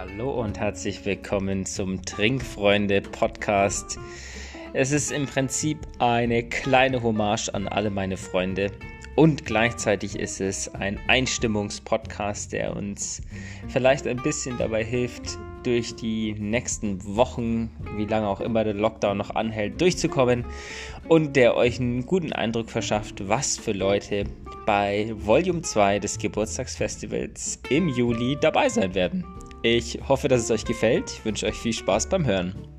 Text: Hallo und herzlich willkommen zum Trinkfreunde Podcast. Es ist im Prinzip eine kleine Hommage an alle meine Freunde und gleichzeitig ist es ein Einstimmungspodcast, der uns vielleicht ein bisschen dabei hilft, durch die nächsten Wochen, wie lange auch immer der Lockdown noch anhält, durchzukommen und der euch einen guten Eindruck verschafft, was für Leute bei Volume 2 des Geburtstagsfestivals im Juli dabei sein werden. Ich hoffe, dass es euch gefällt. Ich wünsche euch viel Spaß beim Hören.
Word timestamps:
Hallo 0.00 0.30
und 0.30 0.60
herzlich 0.60 1.04
willkommen 1.04 1.66
zum 1.66 2.04
Trinkfreunde 2.04 3.00
Podcast. 3.00 3.98
Es 4.72 4.92
ist 4.92 5.10
im 5.10 5.26
Prinzip 5.26 5.76
eine 5.98 6.44
kleine 6.44 7.02
Hommage 7.02 7.48
an 7.52 7.66
alle 7.66 7.90
meine 7.90 8.16
Freunde 8.16 8.70
und 9.16 9.44
gleichzeitig 9.44 10.16
ist 10.16 10.40
es 10.40 10.72
ein 10.72 11.00
Einstimmungspodcast, 11.08 12.52
der 12.52 12.76
uns 12.76 13.22
vielleicht 13.66 14.06
ein 14.06 14.18
bisschen 14.18 14.56
dabei 14.56 14.84
hilft, 14.84 15.36
durch 15.64 15.96
die 15.96 16.32
nächsten 16.34 17.04
Wochen, 17.16 17.72
wie 17.96 18.04
lange 18.04 18.28
auch 18.28 18.40
immer 18.40 18.62
der 18.62 18.74
Lockdown 18.74 19.16
noch 19.16 19.34
anhält, 19.34 19.80
durchzukommen 19.80 20.44
und 21.08 21.34
der 21.34 21.56
euch 21.56 21.80
einen 21.80 22.06
guten 22.06 22.32
Eindruck 22.32 22.70
verschafft, 22.70 23.28
was 23.28 23.58
für 23.58 23.72
Leute 23.72 24.26
bei 24.64 25.12
Volume 25.16 25.62
2 25.62 25.98
des 25.98 26.18
Geburtstagsfestivals 26.18 27.60
im 27.68 27.88
Juli 27.88 28.38
dabei 28.40 28.68
sein 28.68 28.94
werden. 28.94 29.24
Ich 29.62 29.98
hoffe, 30.08 30.28
dass 30.28 30.42
es 30.42 30.50
euch 30.50 30.64
gefällt. 30.64 31.10
Ich 31.10 31.24
wünsche 31.24 31.46
euch 31.46 31.56
viel 31.56 31.72
Spaß 31.72 32.08
beim 32.08 32.24
Hören. 32.24 32.77